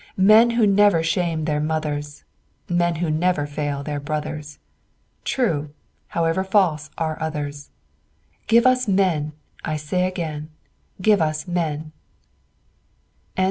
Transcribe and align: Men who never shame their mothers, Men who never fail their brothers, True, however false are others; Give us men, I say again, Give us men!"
Men 0.17 0.49
who 0.57 0.65
never 0.65 1.03
shame 1.03 1.45
their 1.45 1.59
mothers, 1.59 2.23
Men 2.67 2.95
who 2.95 3.11
never 3.11 3.45
fail 3.45 3.83
their 3.83 3.99
brothers, 3.99 4.57
True, 5.25 5.69
however 6.07 6.43
false 6.43 6.89
are 6.97 7.21
others; 7.21 7.69
Give 8.47 8.65
us 8.65 8.87
men, 8.87 9.33
I 9.63 9.77
say 9.77 10.07
again, 10.07 10.49
Give 11.03 11.21
us 11.21 11.47
men!" 11.47 11.91